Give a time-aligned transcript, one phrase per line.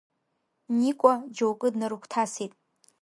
[0.79, 2.53] Никәа џьоукы днарыгәҭасит.